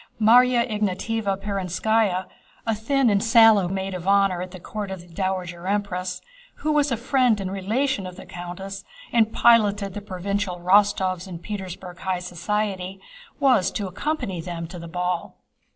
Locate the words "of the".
4.89-5.07, 8.07-8.25